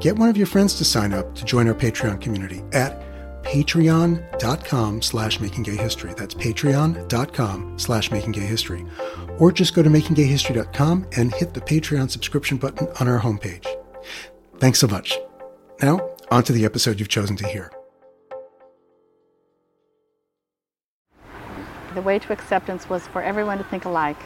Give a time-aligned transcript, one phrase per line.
[0.00, 3.02] get one of your friends to sign up to join our Patreon community at
[3.42, 6.16] patreon.com slash makinggayhistory.
[6.16, 9.40] That's patreon.com slash makinggayhistory.
[9.40, 13.66] Or just go to makinggayhistory.com and hit the Patreon subscription button on our homepage.
[14.58, 15.18] Thanks so much.
[15.82, 17.72] Now, on to the episode you've chosen to hear.
[21.94, 24.20] The way to acceptance was for everyone to think alike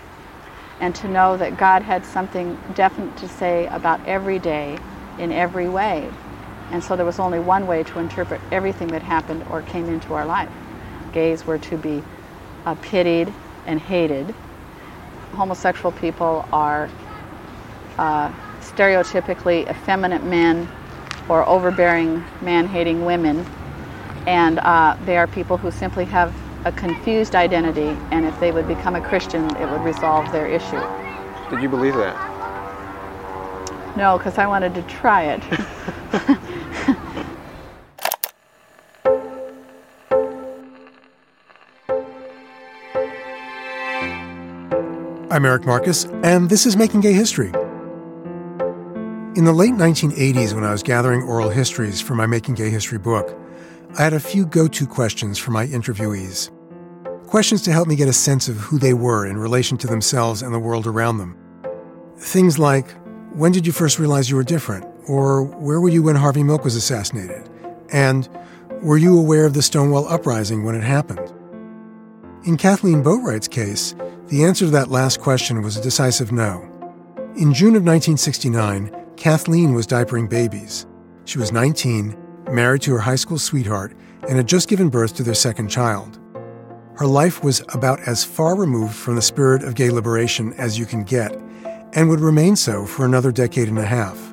[0.81, 4.78] and to know that God had something definite to say about every day
[5.23, 6.11] in every way.
[6.73, 10.15] And so there was only one way to interpret everything that happened or came into
[10.15, 10.51] our life.
[11.12, 12.03] Gays were to be
[12.67, 13.33] uh, pitied
[13.67, 14.34] and hated.
[15.33, 16.91] Homosexual people are
[17.98, 20.69] uh, stereotypically effeminate men
[21.28, 23.47] or overbearing man hating women.
[24.27, 26.34] And uh, they are people who simply have
[26.65, 30.81] a confused identity, and if they would become a Christian, it would resolve their issue.
[31.50, 32.31] Did you believe that?
[33.97, 35.43] No, because I wanted to try it.
[45.31, 47.49] I'm Eric Marcus, and this is Making Gay History.
[49.34, 52.99] In the late 1980s, when I was gathering oral histories for my Making Gay History
[52.99, 53.39] book,
[53.99, 56.50] I had a few go to questions for my interviewees.
[57.27, 60.43] Questions to help me get a sense of who they were in relation to themselves
[60.43, 61.37] and the world around them.
[62.19, 62.95] Things like
[63.34, 64.84] When did you first realize you were different?
[65.09, 67.48] Or Where were you when Harvey Milk was assassinated?
[67.91, 68.28] And
[68.82, 71.32] Were you aware of the Stonewall Uprising when it happened?
[72.44, 73.94] In Kathleen Boatwright's case,
[74.26, 76.69] the answer to that last question was a decisive no.
[77.37, 80.87] In June of 1969, Kathleen was diapering babies.
[81.25, 82.16] She was 19
[82.50, 83.97] married to her high school sweetheart,
[84.28, 86.19] and had just given birth to their second child.
[86.97, 90.87] Her life was about as far removed from the spirit of gay liberation as you
[90.87, 91.41] can get,
[91.94, 94.32] and would remain so for another decade and a half.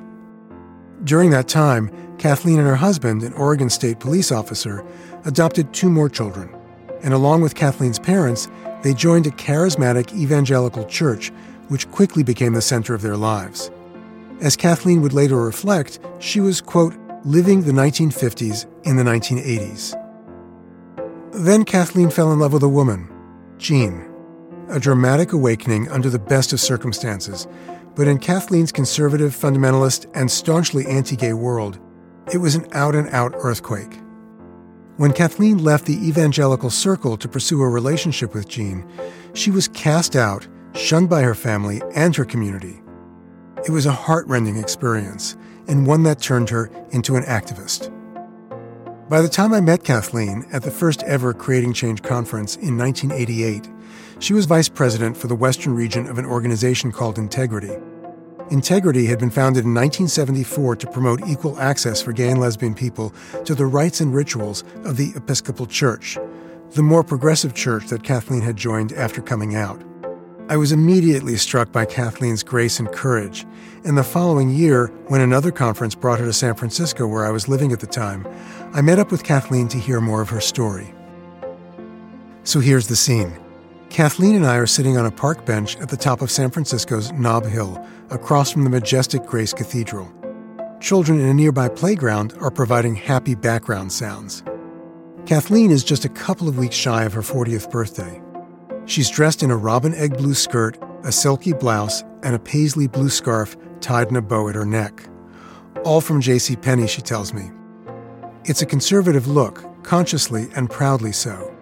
[1.04, 4.84] During that time, Kathleen and her husband, an Oregon State police officer,
[5.24, 6.54] adopted two more children,
[7.02, 8.48] and along with Kathleen's parents,
[8.82, 11.30] they joined a charismatic evangelical church,
[11.68, 13.70] which quickly became the center of their lives.
[14.40, 16.94] As Kathleen would later reflect, she was, quote,
[17.24, 19.96] living the 1950s in the 1980s.
[21.32, 23.08] Then Kathleen fell in love with a woman,
[23.58, 24.09] Jean.
[24.70, 27.48] A dramatic awakening under the best of circumstances,
[27.96, 31.80] but in Kathleen's conservative, fundamentalist, and staunchly anti gay world,
[32.32, 33.98] it was an out and out earthquake.
[34.96, 38.88] When Kathleen left the evangelical circle to pursue a relationship with Jean,
[39.34, 42.80] she was cast out, shunned by her family and her community.
[43.66, 47.90] It was a heartrending experience, and one that turned her into an activist.
[49.10, 53.68] By the time I met Kathleen at the first ever Creating Change conference in 1988,
[54.20, 57.76] she was vice president for the Western region of an organization called Integrity.
[58.52, 63.12] Integrity had been founded in 1974 to promote equal access for gay and lesbian people
[63.44, 66.16] to the rites and rituals of the Episcopal Church,
[66.76, 69.82] the more progressive church that Kathleen had joined after coming out.
[70.50, 73.46] I was immediately struck by Kathleen's grace and courage.
[73.84, 77.46] And the following year, when another conference brought her to San Francisco, where I was
[77.46, 78.26] living at the time,
[78.74, 80.92] I met up with Kathleen to hear more of her story.
[82.42, 83.38] So here's the scene
[83.90, 87.12] Kathleen and I are sitting on a park bench at the top of San Francisco's
[87.12, 87.80] Nob Hill,
[88.10, 90.12] across from the majestic Grace Cathedral.
[90.80, 94.42] Children in a nearby playground are providing happy background sounds.
[95.26, 98.20] Kathleen is just a couple of weeks shy of her 40th birthday.
[98.90, 103.08] She's dressed in a robin egg blue skirt, a silky blouse, and a paisley blue
[103.08, 105.08] scarf tied in a bow at her neck.
[105.84, 106.56] All from J.C.
[106.56, 107.52] Penney, she tells me.
[108.46, 111.56] It's a conservative look, consciously and proudly so.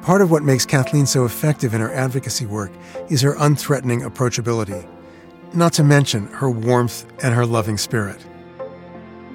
[0.00, 2.72] Part of what makes Kathleen so effective in her advocacy work
[3.10, 4.88] is her unthreatening approachability,
[5.52, 8.24] not to mention her warmth and her loving spirit.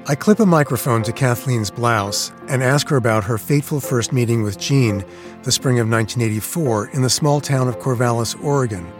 [0.07, 4.41] I clip a microphone to Kathleen's blouse and ask her about her fateful first meeting
[4.41, 5.05] with Jean
[5.43, 8.91] the spring of 1984 in the small town of Corvallis, Oregon,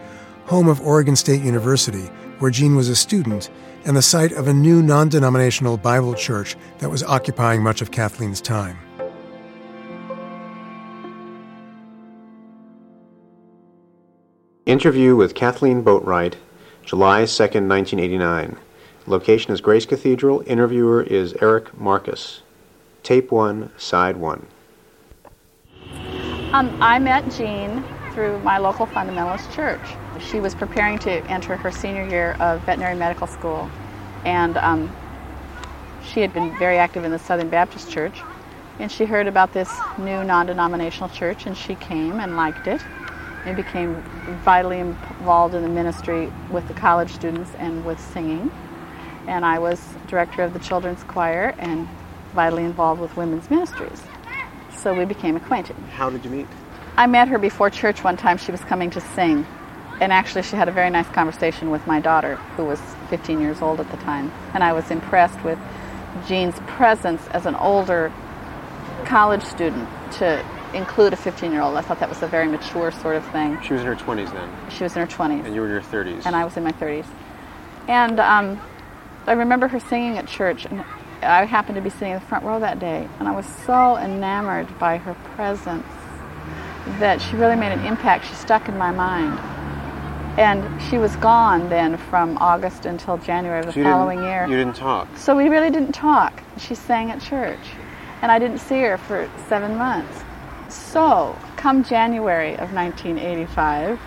[0.45, 2.05] home of Oregon State University,
[2.37, 3.49] where Jean was a student
[3.83, 7.89] and the site of a new non denominational Bible church that was occupying much of
[7.89, 8.77] Kathleen's time.
[14.67, 16.35] Interview with Kathleen Boatwright,
[16.85, 18.55] July 2nd, 1989.
[19.07, 20.43] Location is Grace Cathedral.
[20.45, 22.43] Interviewer is Eric Marcus.
[23.01, 24.45] Tape 1, Side 1.
[26.53, 27.83] Um, I met Jean
[28.13, 29.81] through my local fundamentalist church.
[30.19, 33.71] She was preparing to enter her senior year of veterinary medical school,
[34.23, 34.95] and um,
[36.05, 38.21] she had been very active in the Southern Baptist Church.
[38.77, 42.81] And she heard about this new non denominational church, and she came and liked it
[43.45, 43.95] and became
[44.43, 48.51] vitally involved in the ministry with the college students and with singing
[49.27, 51.87] and I was director of the children's choir and
[52.33, 54.01] vitally involved with women's ministries.
[54.77, 55.75] So we became acquainted.
[55.93, 56.47] How did you meet?
[56.97, 58.37] I met her before church one time.
[58.37, 59.45] She was coming to sing.
[59.99, 63.61] And actually, she had a very nice conversation with my daughter, who was 15 years
[63.61, 64.31] old at the time.
[64.53, 65.59] And I was impressed with
[66.27, 68.11] Jean's presence as an older
[69.05, 71.77] college student to include a 15 year old.
[71.77, 73.61] I thought that was a very mature sort of thing.
[73.61, 74.71] She was in her 20s then?
[74.71, 75.45] She was in her 20s.
[75.45, 76.25] And you were in your 30s?
[76.25, 77.05] And I was in my 30s.
[77.87, 78.61] And um,
[79.27, 80.83] I remember her singing at church, and
[81.21, 83.97] I happened to be sitting in the front row that day, and I was so
[83.97, 85.85] enamored by her presence
[86.99, 88.25] that she really made an impact.
[88.27, 89.39] She stuck in my mind.
[90.39, 94.47] And she was gone then from August until January of the so following year.
[94.47, 95.07] You didn't talk?
[95.17, 96.41] So we really didn't talk.
[96.57, 97.59] She sang at church.
[98.21, 100.23] And I didn't see her for seven months.
[100.69, 103.99] So, come January of 1985,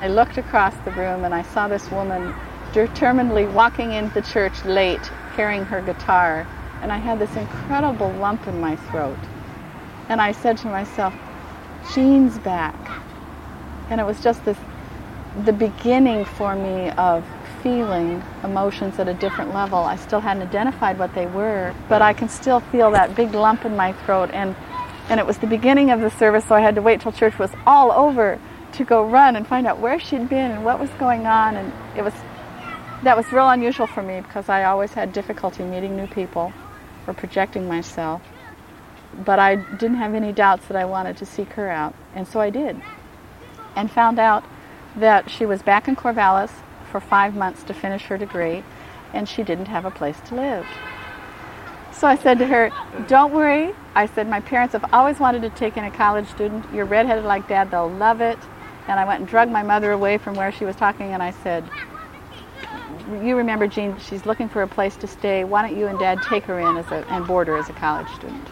[0.00, 2.32] I looked across the room and I saw this woman
[2.74, 5.00] determinedly walking into church late,
[5.36, 6.46] carrying her guitar,
[6.82, 9.16] and I had this incredible lump in my throat.
[10.08, 11.14] And I said to myself,
[11.94, 12.74] Jean's back.
[13.90, 14.58] And it was just this,
[15.44, 17.24] the beginning for me of
[17.62, 19.78] feeling emotions at a different level.
[19.78, 23.64] I still hadn't identified what they were, but I can still feel that big lump
[23.64, 24.30] in my throat.
[24.32, 24.56] And,
[25.08, 27.38] and it was the beginning of the service, so I had to wait till church
[27.38, 28.38] was all over
[28.72, 31.56] to go run and find out where she'd been and what was going on.
[31.56, 32.12] And it was
[33.02, 36.52] that was real unusual for me because I always had difficulty meeting new people
[37.06, 38.22] or projecting myself.
[39.24, 42.40] But I didn't have any doubts that I wanted to seek her out, and so
[42.40, 42.80] I did.
[43.76, 44.44] And found out
[44.96, 46.50] that she was back in Corvallis
[46.90, 48.64] for five months to finish her degree,
[49.12, 50.66] and she didn't have a place to live.
[51.92, 52.70] So I said to her,
[53.06, 53.72] Don't worry.
[53.94, 56.66] I said, My parents have always wanted to take in a college student.
[56.72, 58.38] You're redheaded like dad, they'll love it.
[58.88, 61.30] And I went and drugged my mother away from where she was talking, and I
[61.30, 61.64] said,
[63.22, 65.44] you remember Jean, she's looking for a place to stay.
[65.44, 67.72] Why don't you and Dad take her in as a, and board her as a
[67.72, 68.48] college student?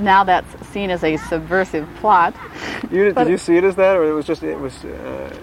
[0.00, 2.34] Now that's seen as a subversive plot.
[2.90, 4.84] You, did you see it as that, or it was just, it was...
[4.84, 5.34] Uh...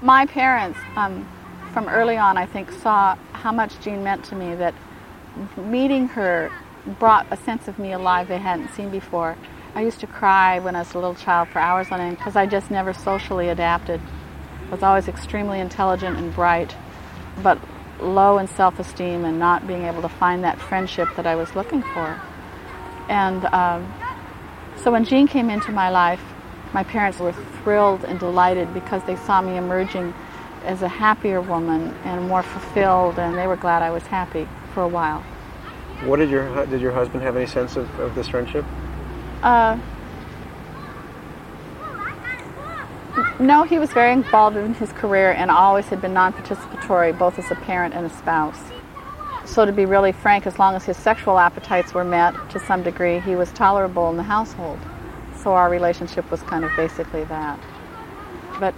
[0.00, 1.28] My parents, um,
[1.72, 4.74] from early on, I think, saw how much Jean meant to me, that
[5.56, 6.52] meeting her
[7.00, 9.36] brought a sense of me alive they hadn't seen before.
[9.74, 12.36] I used to cry when I was a little child for hours on end because
[12.36, 14.00] I just never socially adapted
[14.70, 16.74] was always extremely intelligent and bright,
[17.42, 17.58] but
[18.00, 21.54] low in self esteem and not being able to find that friendship that I was
[21.54, 22.20] looking for.
[23.08, 23.92] And um,
[24.76, 26.22] so when Jean came into my life,
[26.72, 30.12] my parents were thrilled and delighted because they saw me emerging
[30.64, 34.82] as a happier woman and more fulfilled, and they were glad I was happy for
[34.82, 35.22] a while.
[36.04, 38.64] What did your did your husband have any sense of, of this friendship?
[39.42, 39.78] Uh,
[43.40, 47.38] No, he was very involved in his career and always had been non participatory, both
[47.38, 48.60] as a parent and a spouse.
[49.44, 52.82] So, to be really frank, as long as his sexual appetites were met to some
[52.82, 54.78] degree, he was tolerable in the household.
[55.42, 57.58] So, our relationship was kind of basically that.
[58.60, 58.74] But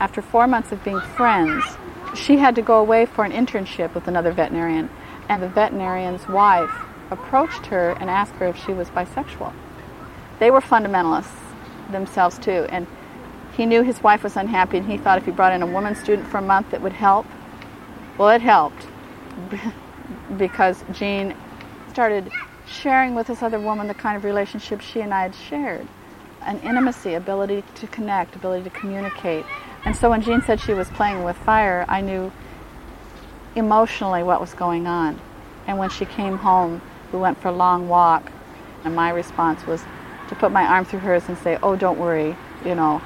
[0.00, 1.64] after four months of being friends,
[2.14, 4.90] she had to go away for an internship with another veterinarian,
[5.28, 6.72] and the veterinarian's wife
[7.10, 9.52] approached her and asked her if she was bisexual.
[10.38, 11.52] They were fundamentalists
[11.90, 12.86] themselves, too, and
[13.56, 15.94] he knew his wife was unhappy and he thought if he brought in a woman
[15.94, 17.26] student for a month it would help.
[18.18, 18.86] Well, it helped
[20.36, 21.36] because Jean
[21.90, 22.30] started
[22.66, 25.86] sharing with this other woman the kind of relationship she and I had shared
[26.42, 29.44] an intimacy, ability to connect, ability to communicate.
[29.84, 32.32] And so when Jean said she was playing with fire, I knew
[33.54, 35.20] emotionally what was going on.
[35.66, 36.82] And when she came home,
[37.12, 38.32] we went for a long walk,
[38.84, 39.82] and my response was
[40.28, 43.02] to put my arm through hers and say, Oh, don't worry, you know,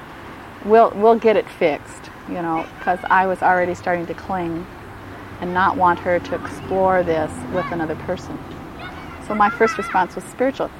[0.66, 4.66] we'll we'll get it fixed, you know, because I was already starting to cling.
[5.40, 8.38] and not want her to explore this with another person.
[9.26, 10.70] So my first response was spiritual.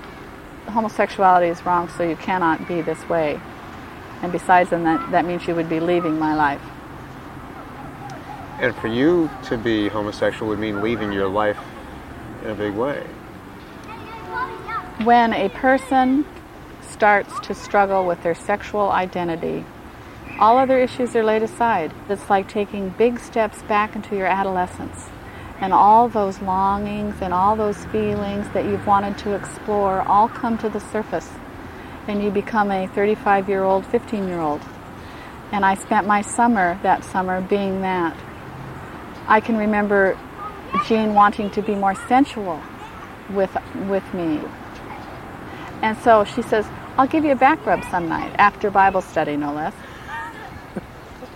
[0.69, 3.41] Homosexuality is wrong, so you cannot be this way.
[4.23, 6.63] And besides, then that, that means you would be leaving my life.
[8.61, 11.59] And for you to be homosexual would mean leaving your life
[12.43, 13.01] in a big way.
[15.05, 16.25] When a person
[16.81, 19.67] starts to struggle with their sexual identity,
[20.39, 21.93] all other issues are laid aside.
[22.09, 25.09] It's like taking big steps back into your adolescence.
[25.61, 30.59] And all those longings and all those feelings that you've wanted to explore all come
[30.59, 31.31] to the surface.
[32.07, 34.61] And you become a 35 year old, 15 year old.
[35.53, 38.15] And I spent my summer, that summer, being that.
[39.29, 40.19] I can remember
[40.87, 42.61] Jean wanting to be more sensual
[43.31, 43.57] with,
[43.89, 44.41] with me.
[45.83, 46.67] And so she says,
[46.99, 49.75] I'll give you a back rub some night, after Bible study, no less.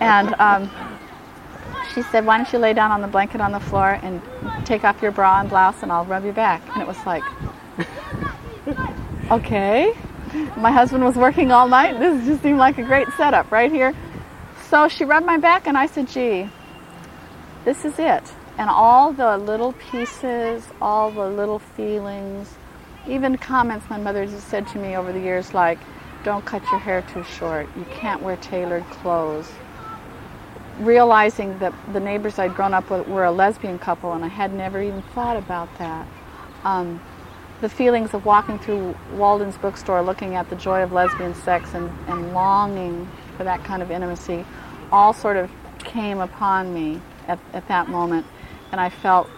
[0.01, 0.69] And um,
[1.93, 4.21] she said, Why don't you lay down on the blanket on the floor and
[4.65, 6.61] take off your bra and blouse and I'll rub your back?
[6.73, 7.23] And it was like,
[9.31, 9.95] Okay.
[10.57, 11.99] My husband was working all night.
[11.99, 13.93] This just seemed like a great setup right here.
[14.69, 16.49] So she rubbed my back and I said, Gee,
[17.63, 18.23] this is it.
[18.57, 22.55] And all the little pieces, all the little feelings,
[23.07, 25.79] even comments my mother has said to me over the years like,
[26.23, 29.49] don't cut your hair too short, you can't wear tailored clothes.
[30.79, 34.53] Realizing that the neighbors I'd grown up with were a lesbian couple and I had
[34.53, 36.07] never even thought about that.
[36.63, 37.01] Um,
[37.61, 41.91] the feelings of walking through Walden's bookstore looking at the joy of lesbian sex and,
[42.07, 44.45] and longing for that kind of intimacy
[44.91, 48.25] all sort of came upon me at, at that moment.
[48.71, 49.29] And I felt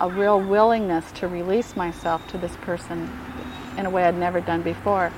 [0.00, 3.10] a real willingness to release myself to this person
[3.76, 5.12] in a way I'd never done before.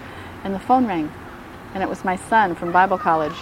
[0.45, 1.13] And the phone rang,
[1.73, 3.37] and it was my son from Bible college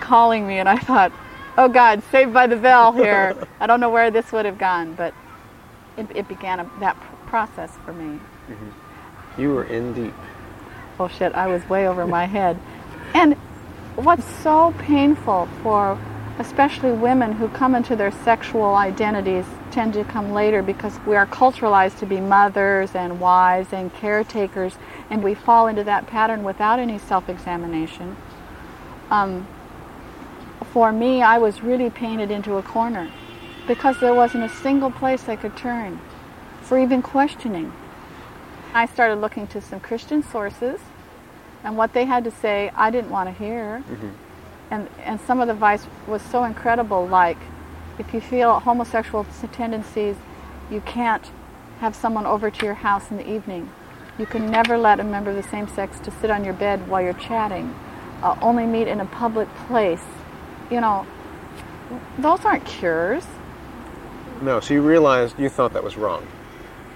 [0.00, 1.12] calling me, and I thought,
[1.58, 3.36] oh God, saved by the bell here.
[3.60, 5.14] I don't know where this would have gone, but
[5.96, 8.18] it, it began a, that process for me.
[8.48, 9.40] Mm-hmm.
[9.40, 10.14] You were in deep.
[10.98, 12.58] Oh shit, I was way over my head.
[13.14, 13.34] And
[13.96, 15.98] what's so painful for
[16.40, 21.26] especially women who come into their sexual identities tend to come later because we are
[21.26, 24.74] culturalized to be mothers and wives and caretakers,
[25.10, 28.16] and we fall into that pattern without any self examination.
[29.10, 29.46] Um,
[30.72, 33.10] for me, I was really painted into a corner
[33.66, 36.00] because there wasn't a single place I could turn
[36.62, 37.72] for even questioning.
[38.74, 40.80] I started looking to some Christian sources,
[41.64, 43.82] and what they had to say, I didn't want to hear.
[43.90, 44.10] Mm-hmm
[44.70, 47.38] and, and some of the advice was so incredible, like
[47.98, 50.16] if you feel homosexual tendencies,
[50.70, 51.30] you can't
[51.80, 53.70] have someone over to your house in the evening.
[54.18, 56.88] You can never let a member of the same sex to sit on your bed
[56.88, 57.74] while you're chatting.
[58.22, 60.02] Uh, only meet in a public place.
[60.70, 61.06] You know,
[62.18, 63.24] those aren't cures.
[64.40, 66.26] No, so you realized you thought that was wrong.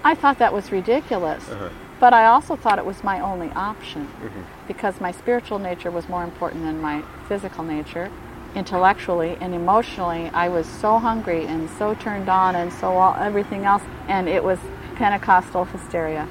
[0.03, 1.49] I thought that was ridiculous.
[1.49, 1.69] Uh-huh.
[1.99, 4.41] But I also thought it was my only option mm-hmm.
[4.67, 8.11] because my spiritual nature was more important than my physical nature.
[8.53, 13.65] Intellectually and emotionally, I was so hungry and so turned on and so all, everything
[13.65, 14.59] else, and it was
[14.95, 16.27] Pentecostal hysteria.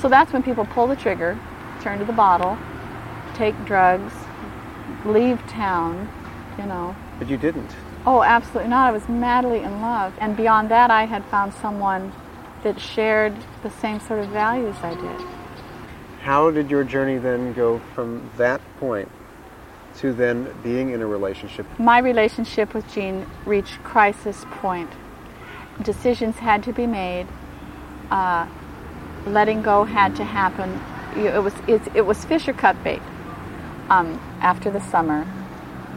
[0.00, 1.38] So that's when people pull the trigger,
[1.80, 2.58] turn to the bottle,
[3.34, 4.12] take drugs,
[5.04, 6.08] leave town,
[6.58, 6.94] you know.
[7.18, 7.70] But you didn't.
[8.04, 8.88] Oh, absolutely not.
[8.88, 10.12] I was madly in love.
[10.18, 12.12] And beyond that, I had found someone
[12.62, 15.26] that shared the same sort of values I did.
[16.22, 19.08] How did your journey then go from that point
[19.98, 21.66] to then being in a relationship?
[21.78, 24.90] My relationship with Jean reached crisis point.
[25.82, 27.26] Decisions had to be made.
[28.10, 28.46] Uh,
[29.26, 30.80] letting go had to happen.
[31.16, 33.02] It was it, it was fish or cut bait.
[33.88, 35.26] Um, after the summer,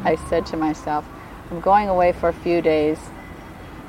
[0.06, 1.06] I said to myself,
[1.52, 3.00] "I'm going away for a few days,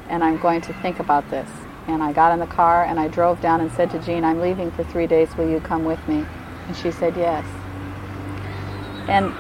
[0.09, 1.49] and I'm going to think about this."
[1.89, 4.41] And I got in the car and I drove down and said to Jean, I'm
[4.41, 5.37] leaving for three days.
[5.37, 6.27] Will you come with me?
[6.67, 7.47] And she said yes.
[9.09, 9.33] And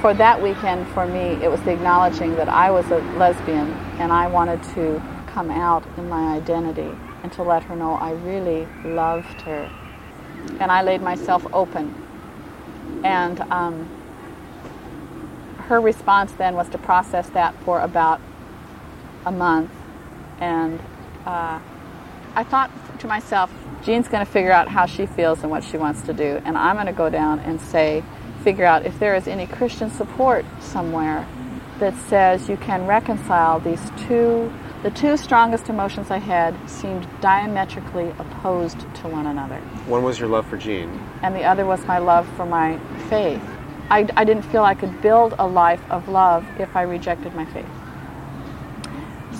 [0.00, 3.70] for that weekend, for me, it was the acknowledging that I was a lesbian
[4.00, 6.90] and I wanted to come out in my identity
[7.22, 9.70] and to let her know I really loved her.
[10.58, 11.94] And I laid myself open.
[13.04, 13.88] And um,
[15.72, 18.20] her response then was to process that for about
[19.24, 19.70] a month
[20.38, 20.78] and
[21.24, 21.58] uh,
[22.34, 23.50] I thought to myself,
[23.82, 26.58] Jean's going to figure out how she feels and what she wants to do, and
[26.58, 28.04] I'm going to go down and say,
[28.42, 31.26] figure out if there is any Christian support somewhere
[31.78, 34.52] that says you can reconcile these two.
[34.82, 39.58] The two strongest emotions I had seemed diametrically opposed to one another.
[39.86, 40.90] One was your love for Jean,
[41.22, 43.42] and the other was my love for my faith.
[43.90, 47.44] I, I didn't feel I could build a life of love if I rejected my
[47.46, 47.66] faith.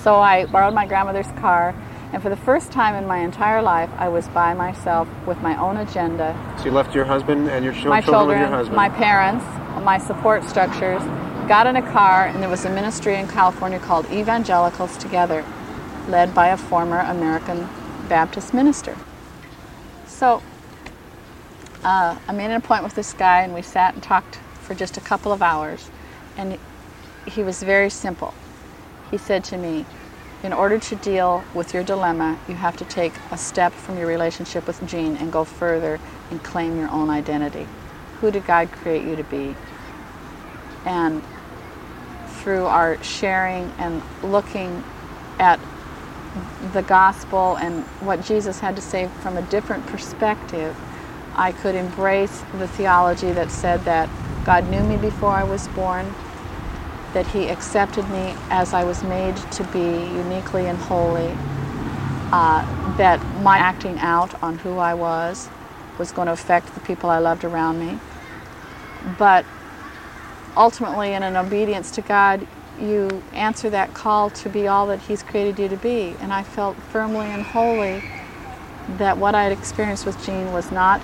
[0.02, 1.75] So I borrowed my grandmother's car,
[2.12, 5.56] and for the first time in my entire life, I was by myself with my
[5.58, 6.37] own agenda.
[6.58, 8.76] So you left your husband and your chil- my children, children, with your husband.
[8.76, 9.44] my parents,
[9.84, 11.02] my support structures,
[11.49, 15.44] got in a car, and there was a ministry in California called Evangelicals Together,
[16.08, 17.68] led by a former American
[18.08, 18.96] Baptist minister.
[20.06, 20.42] So
[21.85, 24.97] uh, I made an appointment with this guy, and we sat and talked for just
[24.97, 25.91] a couple of hours.
[26.37, 26.59] And
[27.27, 28.35] he was very simple.
[29.11, 29.85] He said to me,
[30.43, 34.07] in order to deal with your dilemma, you have to take a step from your
[34.07, 37.67] relationship with Jean and go further and claim your own identity.
[38.21, 39.55] Who did God create you to be?
[40.85, 41.23] And
[42.41, 44.83] through our sharing and looking
[45.39, 45.61] at
[46.73, 50.77] the gospel and what Jesus had to say from a different perspective,
[51.35, 54.11] I could embrace the theology that said that
[54.45, 56.15] God knew me before I was born,
[57.15, 61.37] that He accepted me as I was made to be, uniquely and holy,
[62.33, 62.65] uh,
[62.99, 65.49] that my acting out on who I was
[65.99, 67.99] was going to affect the people I loved around me.
[69.19, 69.47] But
[70.57, 72.47] ultimately, in an obedience to God,
[72.81, 76.17] you answer that call to be all that He's created you to be.
[76.21, 78.03] And I felt firmly and wholly
[78.99, 81.03] that what I had experienced with Jean was not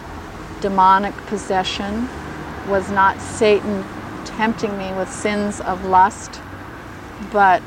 [0.61, 2.09] demonic possession,
[2.69, 3.85] was not Satan
[4.25, 6.41] tempting me with sins of lust,
[7.33, 7.63] but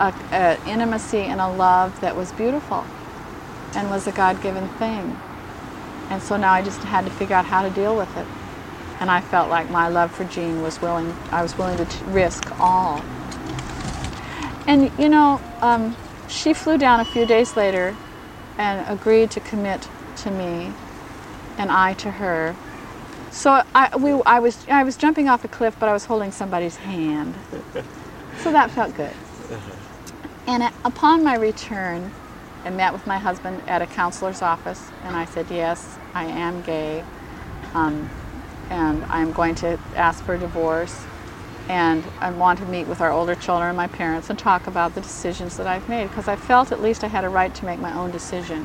[0.00, 2.84] an intimacy and a love that was beautiful
[3.74, 5.18] and was a God given thing.
[6.10, 8.26] And so now I just had to figure out how to deal with it.
[9.00, 12.04] And I felt like my love for Jean was willing, I was willing to t-
[12.06, 13.02] risk all.
[14.66, 15.94] And you know, um,
[16.28, 17.96] she flew down a few days later
[18.56, 20.72] and agreed to commit to me
[21.58, 22.56] and I to her.
[23.30, 26.32] So I, we, I, was, I was jumping off a cliff, but I was holding
[26.32, 27.34] somebody's hand.
[28.38, 29.12] So that felt good.
[30.46, 32.12] And upon my return,
[32.64, 36.62] I met with my husband at a counselor's office, and I said, Yes, I am
[36.62, 37.04] gay,
[37.74, 38.08] um,
[38.70, 41.04] and I'm going to ask for a divorce.
[41.68, 44.94] And I want to meet with our older children and my parents and talk about
[44.94, 47.64] the decisions that I've made because I felt at least I had a right to
[47.64, 48.64] make my own decision.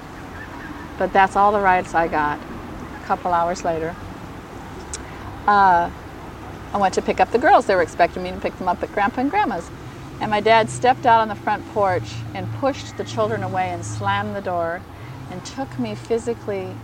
[0.99, 2.39] But that's all the rights I got.
[3.01, 3.95] A couple hours later,
[5.47, 5.89] uh,
[6.73, 7.65] I went to pick up the girls.
[7.65, 9.69] They were expecting me to pick them up at Grandpa and Grandma's.
[10.21, 13.83] And my dad stepped out on the front porch and pushed the children away and
[13.83, 14.81] slammed the door
[15.31, 16.75] and took me physically,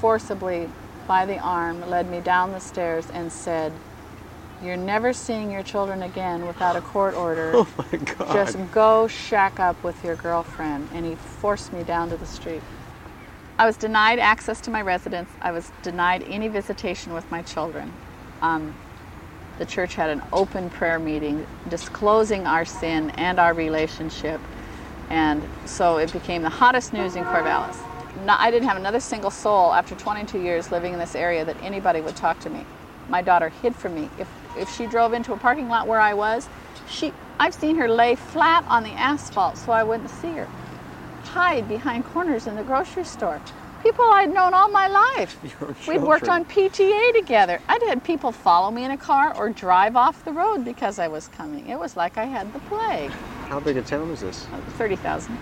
[0.00, 0.70] forcibly
[1.08, 3.72] by the arm, led me down the stairs, and said,
[4.62, 7.50] You're never seeing your children again without a court order.
[7.54, 8.32] Oh my God.
[8.32, 10.88] Just go shack up with your girlfriend.
[10.94, 12.62] And he forced me down to the street.
[13.60, 15.28] I was denied access to my residence.
[15.42, 17.92] I was denied any visitation with my children.
[18.40, 18.74] Um,
[19.58, 24.40] the church had an open prayer meeting disclosing our sin and our relationship.
[25.10, 27.76] And so it became the hottest news in Corvallis.
[28.24, 31.62] Not, I didn't have another single soul after 22 years living in this area that
[31.62, 32.64] anybody would talk to me.
[33.10, 34.08] My daughter hid from me.
[34.18, 36.48] If, if she drove into a parking lot where I was,
[36.88, 40.48] she, I've seen her lay flat on the asphalt so I wouldn't see her.
[41.32, 43.40] Hide behind corners in the grocery store
[43.82, 45.38] people I'd known all my life.
[45.88, 47.60] We'd worked on PTA together.
[47.68, 51.08] I'd had people follow me in a car or drive off the road because I
[51.08, 51.68] was coming.
[51.68, 53.10] It was like I had the plague.
[53.48, 54.46] How big a town is this?
[54.52, 55.34] Uh, 30,000.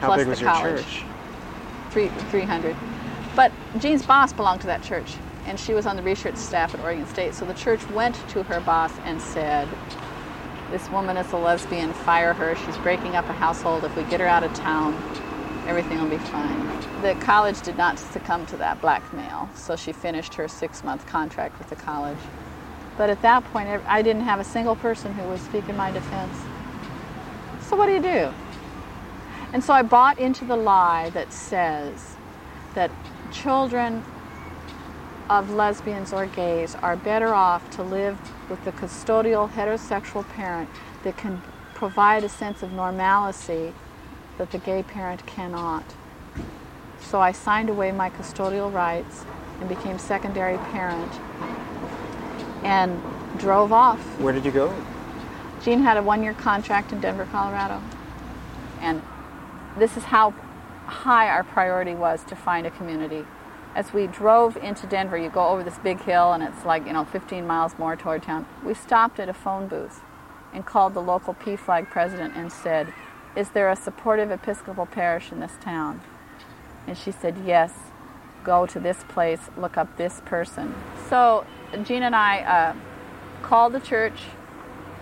[0.00, 0.84] How plus big was the your college.
[0.84, 1.02] church?
[1.90, 2.76] Three, 300.
[3.34, 5.16] But Jean's boss belonged to that church,
[5.46, 7.34] and she was on the research staff at Oregon State.
[7.34, 9.68] So the church went to her boss and said,
[10.70, 12.54] This woman is a lesbian, fire her.
[12.54, 13.82] She's breaking up a household.
[13.82, 14.94] If we get her out of town,
[15.66, 17.02] everything will be fine.
[17.02, 21.58] The college did not succumb to that blackmail, so she finished her six month contract
[21.58, 22.18] with the college.
[22.96, 25.90] But at that point, I didn't have a single person who would speak in my
[25.90, 26.36] defense.
[27.62, 28.32] So, what do you do?
[29.52, 32.14] And so I bought into the lie that says
[32.74, 32.92] that
[33.32, 34.04] children
[35.30, 38.18] of lesbians or gays are better off to live
[38.50, 40.68] with the custodial heterosexual parent
[41.04, 41.40] that can
[41.72, 43.72] provide a sense of normalcy
[44.38, 45.84] that the gay parent cannot.
[47.00, 49.24] So I signed away my custodial rights
[49.60, 51.12] and became secondary parent
[52.64, 53.00] and
[53.38, 54.00] drove off.
[54.18, 54.74] Where did you go?
[55.62, 57.80] Jean had a one year contract in Denver, Colorado.
[58.80, 59.00] And
[59.78, 60.32] this is how
[60.86, 63.24] high our priority was to find a community.
[63.74, 66.92] As we drove into Denver, you go over this big hill and it's like, you
[66.92, 68.46] know, 15 miles more toward town.
[68.64, 70.00] We stopped at a phone booth
[70.52, 72.92] and called the local PFLAG president and said,
[73.36, 76.00] Is there a supportive Episcopal parish in this town?
[76.86, 77.72] And she said, Yes.
[78.42, 80.74] Go to this place, look up this person.
[81.10, 81.44] So
[81.84, 82.74] Jean and I uh,
[83.42, 84.22] called the church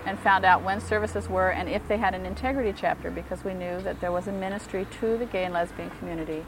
[0.05, 3.55] and found out when services were and if they had an integrity chapter because we
[3.55, 6.45] knew that there was a ministry to the gay and lesbian community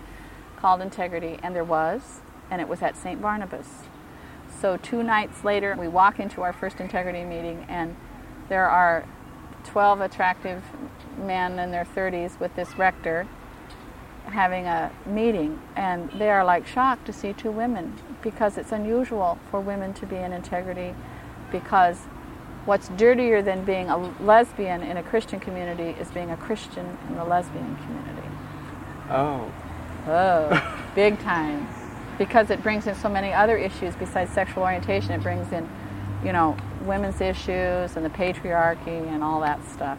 [0.61, 2.21] called Integrity, and there was,
[2.51, 3.21] and it was at St.
[3.21, 3.85] Barnabas.
[4.61, 7.97] So two nights later, we walk into our first integrity meeting, and
[8.49, 9.05] there are
[9.65, 10.63] 12 attractive
[11.19, 13.27] men in their 30s with this rector
[14.27, 19.39] having a meeting, and they are like shocked to see two women because it's unusual
[19.51, 20.95] for women to be in integrity
[21.51, 22.01] because
[22.65, 27.17] what's dirtier than being a lesbian in a Christian community is being a Christian in
[27.17, 28.29] the lesbian community.
[29.11, 29.51] Oh.
[30.07, 31.69] Oh, big time.
[32.19, 35.13] Because it brings in so many other issues besides sexual orientation.
[35.13, 35.69] It brings in,
[36.25, 39.99] you know, women's issues and the patriarchy and all that stuff.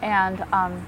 [0.00, 0.86] And um,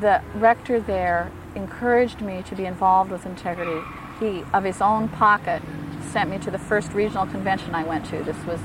[0.00, 3.80] the rector there encouraged me to be involved with integrity.
[4.20, 5.62] He, of his own pocket,
[6.10, 8.22] sent me to the first regional convention I went to.
[8.22, 8.60] This was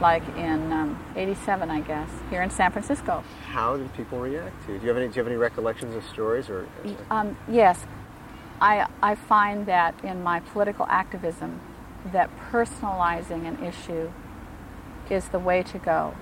[0.00, 3.22] like in um, 87, I guess, here in San Francisco.
[3.46, 4.78] How did people react to you?
[4.78, 6.48] Do you have any, do you have any recollections of stories?
[6.48, 6.66] or?
[7.10, 7.86] Um, yes.
[8.60, 11.60] I, I find that in my political activism,
[12.12, 14.10] that personalizing an issue
[15.08, 16.14] is the way to go.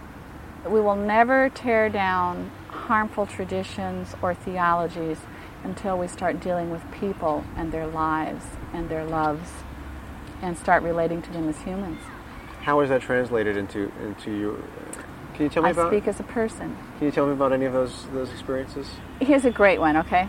[0.66, 5.18] We will never tear down harmful traditions or theologies
[5.64, 9.50] until we start dealing with people and their lives and their loves
[10.40, 12.00] and start relating to them as humans.
[12.60, 14.56] How is that translated into into your?
[14.56, 15.02] Uh,
[15.34, 15.90] can you tell me I about?
[15.90, 16.76] speak as a person.
[16.98, 18.88] Can you tell me about any of those those experiences?
[19.20, 20.28] Here's a great one, okay?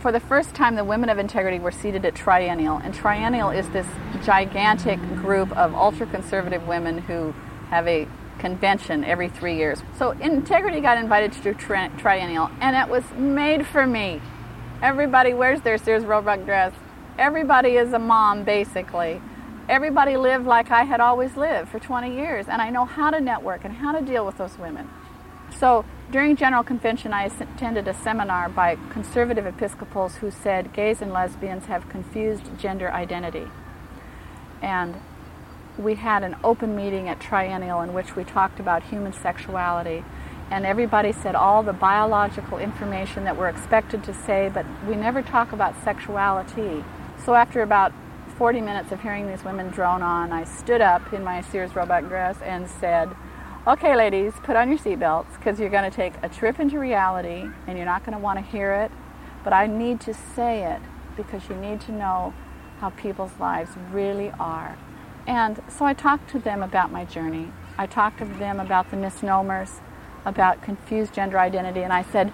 [0.00, 3.68] For the first time, the women of integrity were seated at Triennial, and Triennial is
[3.70, 3.86] this
[4.24, 7.32] gigantic group of ultra conservative women who
[7.70, 8.06] have a
[8.38, 9.82] convention every three years.
[9.98, 14.20] So Integrity got invited to do tri- Triennial, and it was made for me.
[14.82, 16.72] Everybody wears their Sears Roebuck dress.
[17.18, 19.20] Everybody is a mom, basically.
[19.68, 23.20] Everybody lived like I had always lived for 20 years, and I know how to
[23.20, 24.88] network and how to deal with those women.
[25.58, 31.12] So during General Convention, I attended a seminar by conservative Episcopals who said gays and
[31.12, 33.48] lesbians have confused gender identity.
[34.62, 34.94] And
[35.76, 40.04] we had an open meeting at Triennial in which we talked about human sexuality.
[40.48, 45.22] And everybody said all the biological information that we're expected to say, but we never
[45.22, 46.84] talk about sexuality.
[47.24, 47.92] So after about
[48.36, 52.06] 40 minutes of hearing these women drone on, I stood up in my Sears Roebuck
[52.06, 53.16] dress and said,
[53.66, 57.48] Okay, ladies, put on your seatbelts because you're going to take a trip into reality
[57.66, 58.92] and you're not going to want to hear it.
[59.42, 60.82] But I need to say it
[61.16, 62.34] because you need to know
[62.78, 64.76] how people's lives really are.
[65.26, 67.50] And so I talked to them about my journey.
[67.78, 69.80] I talked to them about the misnomers,
[70.26, 72.32] about confused gender identity, and I said,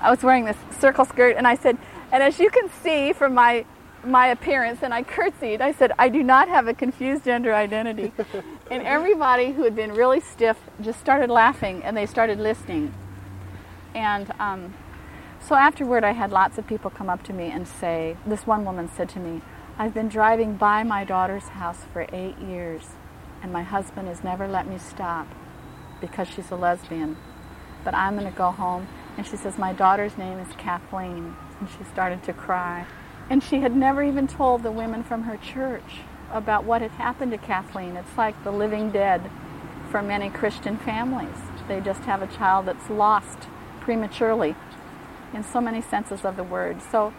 [0.00, 1.76] I was wearing this circle skirt, and I said,
[2.12, 3.66] and as you can see from my
[4.04, 5.60] my appearance, and I curtsied.
[5.60, 8.12] I said, I do not have a confused gender identity.
[8.70, 12.94] and everybody who had been really stiff just started laughing, and they started listening.
[13.94, 14.74] And um,
[15.40, 18.64] so afterward, I had lots of people come up to me and say, this one
[18.64, 19.42] woman said to me,
[19.78, 22.82] I've been driving by my daughter's house for eight years,
[23.42, 25.26] and my husband has never let me stop
[26.00, 27.16] because she's a lesbian.
[27.84, 28.88] But I'm going to go home.
[29.16, 31.34] And she says, My daughter's name is Kathleen.
[31.58, 32.86] And she started to cry.
[33.30, 36.00] And she had never even told the women from her church
[36.32, 37.96] about what had happened to Kathleen.
[37.96, 39.30] It's like the living dead
[39.88, 41.36] for many Christian families.
[41.68, 43.46] They just have a child that's lost
[43.80, 44.56] prematurely
[45.32, 46.82] in so many senses of the word.
[46.82, 47.14] So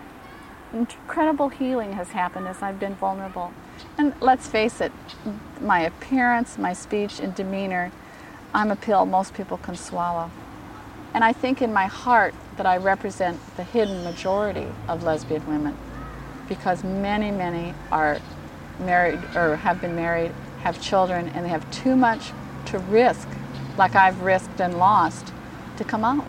[0.74, 3.54] incredible healing has happened as I've been vulnerable.
[3.98, 4.92] And let's face it,
[5.62, 7.90] my appearance, my speech, and demeanor,
[8.54, 10.30] I'm a pill most people can swallow.
[11.14, 15.78] And I think in my heart that I represent the hidden majority of lesbian women
[16.52, 18.20] because many, many are
[18.82, 20.34] married or have been married,
[20.64, 22.34] have children, and they have too much
[22.66, 23.26] to risk,
[23.78, 25.32] like I've risked and lost,
[25.78, 26.28] to come out.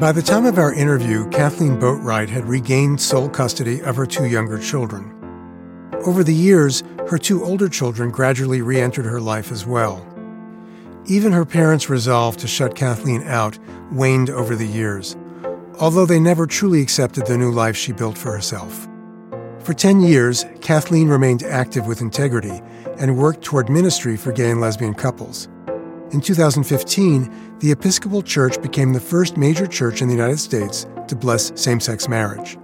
[0.00, 4.24] By the time of our interview, Kathleen Boatwright had regained sole custody of her two
[4.24, 5.12] younger children.
[6.06, 10.15] Over the years, her two older children gradually re entered her life as well.
[11.08, 13.56] Even her parents' resolve to shut Kathleen out
[13.92, 15.16] waned over the years,
[15.78, 18.88] although they never truly accepted the new life she built for herself.
[19.60, 22.60] For 10 years, Kathleen remained active with integrity
[22.98, 25.48] and worked toward ministry for gay and lesbian couples.
[26.10, 31.14] In 2015, the Episcopal Church became the first major church in the United States to
[31.14, 32.58] bless same sex marriage.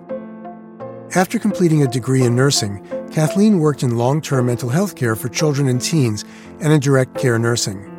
[1.14, 5.28] After completing a degree in nursing, Kathleen worked in long term mental health care for
[5.28, 6.24] children and teens
[6.60, 7.91] and in direct care nursing.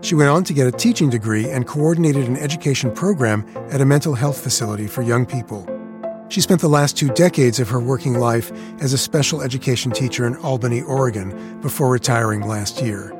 [0.00, 3.84] She went on to get a teaching degree and coordinated an education program at a
[3.84, 5.66] mental health facility for young people.
[6.28, 10.26] She spent the last two decades of her working life as a special education teacher
[10.26, 13.14] in Albany, Oregon, before retiring last year.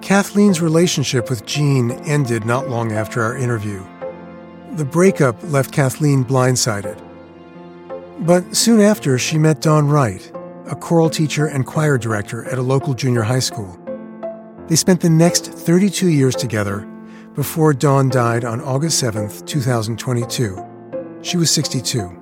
[0.00, 3.84] Kathleen's relationship with Jean ended not long after our interview.
[4.72, 7.02] The breakup left Kathleen blindsided.
[8.20, 10.30] But soon after, she met Dawn Wright,
[10.66, 13.78] a choral teacher and choir director at a local junior high school.
[14.68, 16.86] They spent the next 32 years together
[17.34, 21.18] before Dawn died on August 7, 2022.
[21.22, 22.14] She was 62.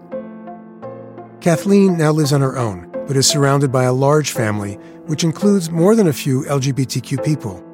[1.40, 4.74] Kathleen now lives on her own, but is surrounded by a large family,
[5.06, 7.64] which includes more than a few LGBTQ people.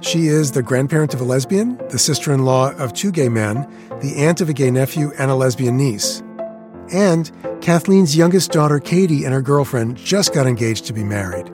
[0.00, 3.66] She is the grandparent of a lesbian, the sister in law of two gay men,
[4.02, 6.22] the aunt of a gay nephew, and a lesbian niece.
[6.92, 7.30] And
[7.62, 11.50] Kathleen's youngest daughter, Katie, and her girlfriend just got engaged to be married.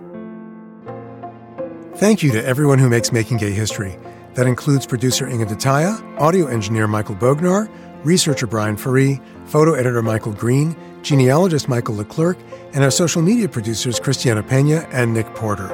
[1.96, 3.96] Thank you to everyone who makes Making Gay History.
[4.34, 7.70] That includes producer Inge De Taeye, audio engineer Michael Bognar,
[8.02, 12.36] researcher Brian Ferree, photo editor Michael Green, genealogist Michael Leclerc,
[12.72, 15.68] and our social media producers Christiana Pena and Nick Porter.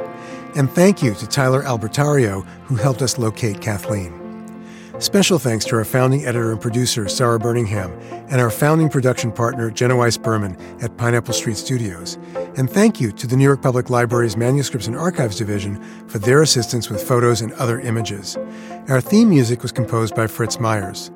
[0.56, 4.19] And thank you to Tyler Albertario, who helped us locate Kathleen.
[5.00, 7.90] Special thanks to our founding editor and producer, Sarah Birmingham,
[8.28, 12.18] and our founding production partner, Jenna Weiss Berman at Pineapple Street Studios.
[12.58, 16.42] And thank you to the New York Public Library's Manuscripts and Archives Division for their
[16.42, 18.36] assistance with photos and other images.
[18.88, 21.10] Our theme music was composed by Fritz Myers.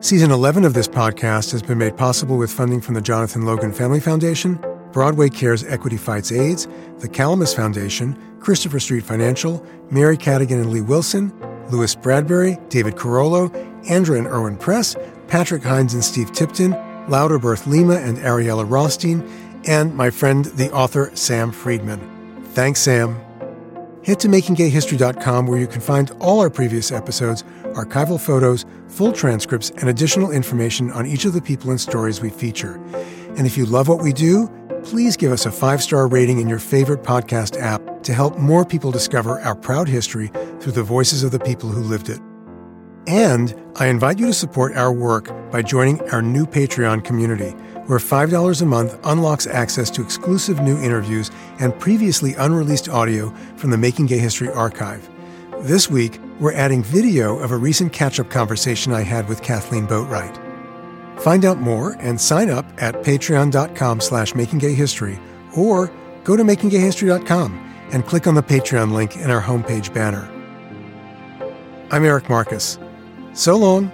[0.00, 3.72] Season 11 of this podcast has been made possible with funding from the Jonathan Logan
[3.72, 4.60] Family Foundation,
[4.96, 6.66] Broadway Cares Equity Fights AIDS,
[7.00, 11.34] the Calamus Foundation, Christopher Street Financial, Mary Cadigan and Lee Wilson,
[11.70, 13.50] Louis Bradbury, David Carollo,
[13.90, 14.96] Andrew and Irwin Press,
[15.28, 16.70] Patrick Hines and Steve Tipton,
[17.10, 19.22] Louderberth Lima and Ariella Rothstein,
[19.66, 22.00] and my friend, the author Sam Friedman.
[22.54, 23.20] Thanks, Sam.
[24.02, 27.42] Head to makinggayhistory.com where you can find all our previous episodes,
[27.74, 32.30] archival photos, full transcripts, and additional information on each of the people and stories we
[32.30, 32.80] feature.
[33.36, 34.50] And if you love what we do,
[34.86, 38.64] please give us a five star rating in your favorite podcast app to help more
[38.64, 40.28] people discover our proud history
[40.60, 42.20] through the voices of the people who lived it.
[43.08, 47.50] And I invite you to support our work by joining our new Patreon community,
[47.86, 53.70] where $5 a month unlocks access to exclusive new interviews and previously unreleased audio from
[53.70, 55.08] the Making Gay History archive.
[55.62, 59.86] This week, we're adding video of a recent catch up conversation I had with Kathleen
[59.88, 60.45] Boatwright.
[61.20, 65.20] Find out more and sign up at patreon.com slash makinggayhistory
[65.56, 65.90] or
[66.24, 70.28] go to makinggayhistory.com and click on the Patreon link in our homepage banner.
[71.90, 72.78] I'm Eric Marcus.
[73.32, 73.92] So long.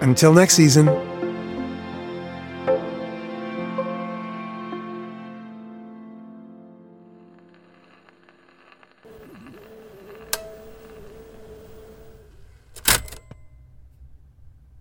[0.00, 0.88] Until next season.